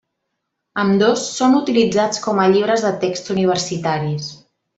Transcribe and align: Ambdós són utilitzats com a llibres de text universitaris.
Ambdós 0.83 1.25
són 1.33 1.57
utilitzats 1.59 2.23
com 2.25 2.41
a 2.41 2.47
llibres 2.55 2.87
de 2.87 2.93
text 3.05 3.31
universitaris. 3.37 4.33